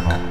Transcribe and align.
piano. 0.00 0.29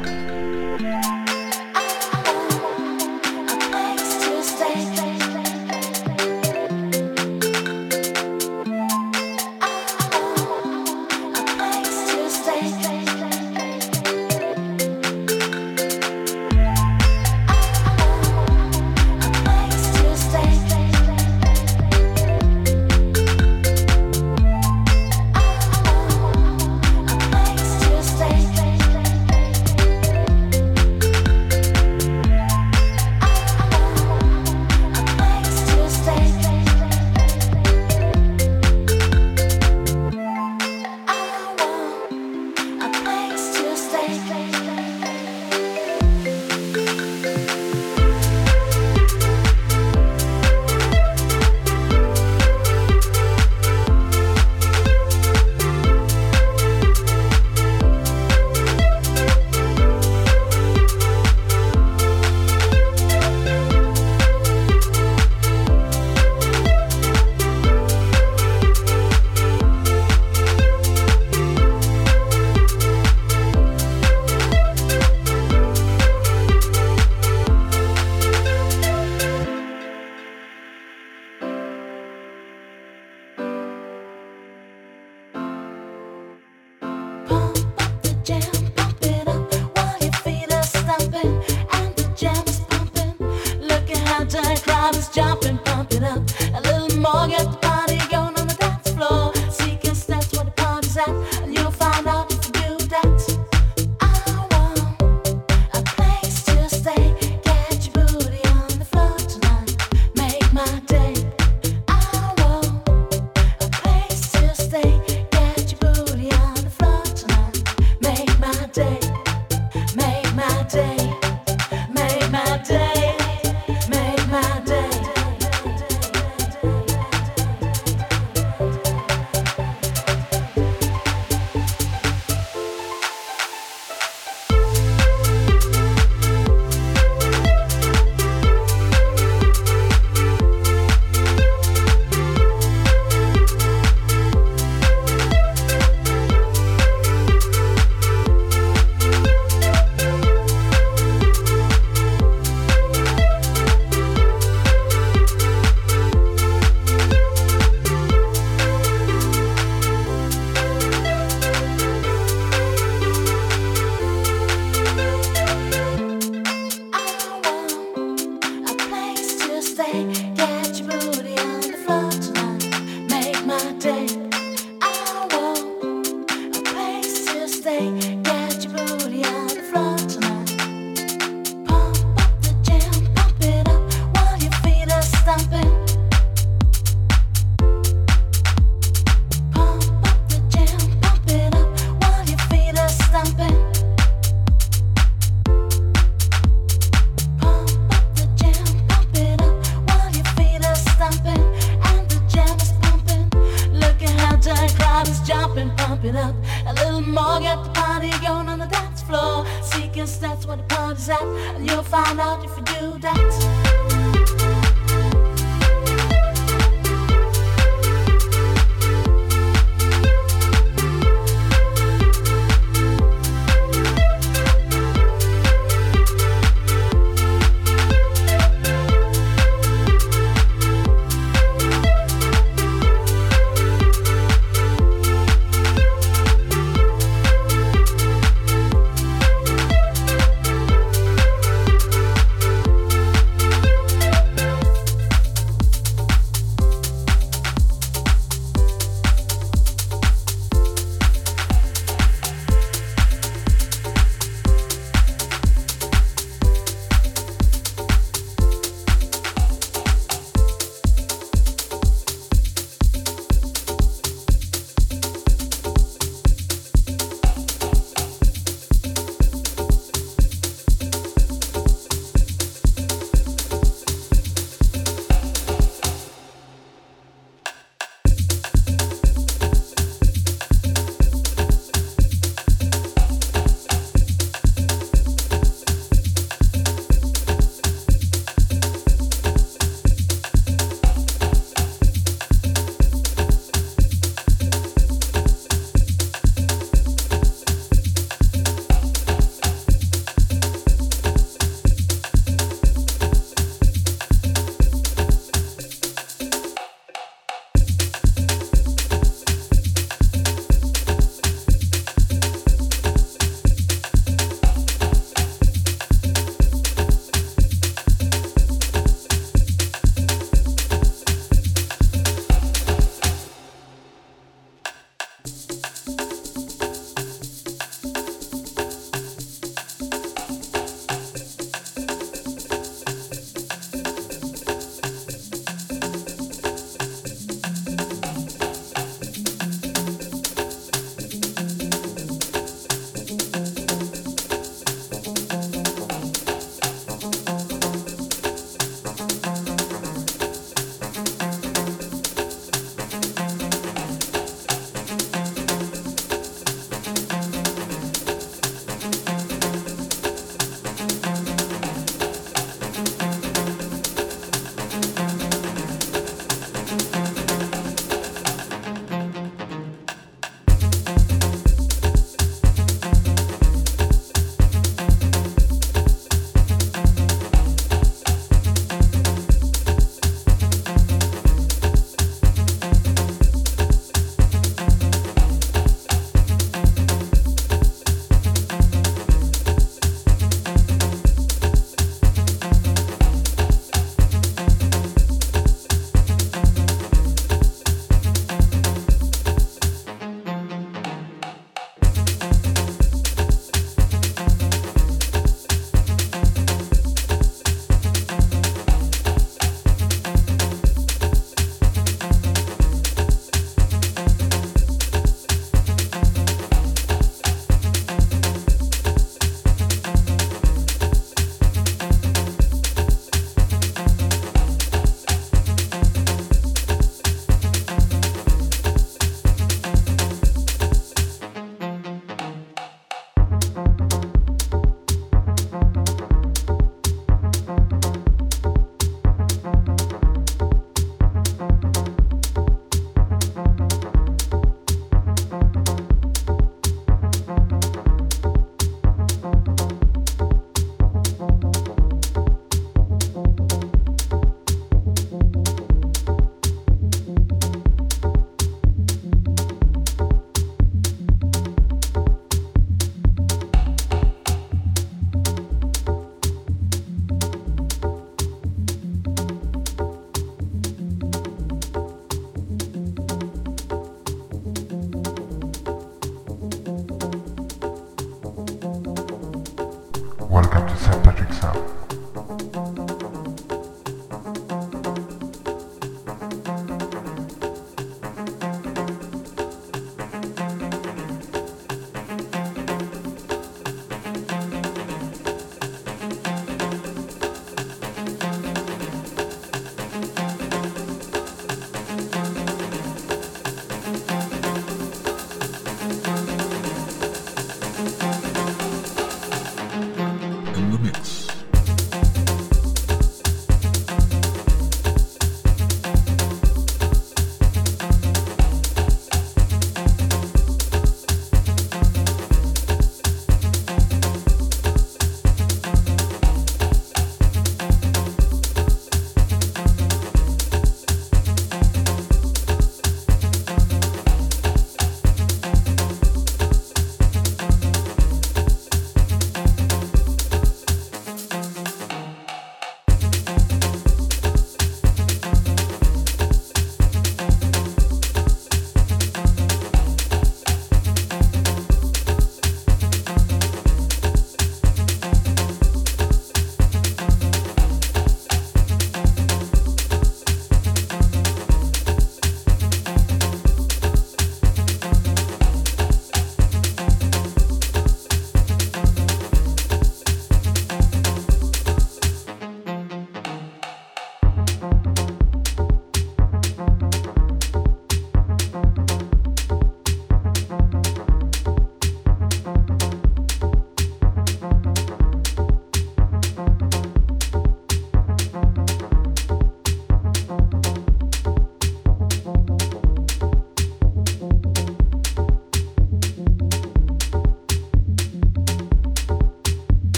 that, 211.09 211.23
and 211.55 211.65
you'll 211.65 211.83
find 211.83 212.19
out 212.19 212.45
if 212.45 212.55
you 212.55 212.63
do 212.63 212.99
that. 212.99 213.38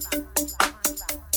balance. 0.00 1.33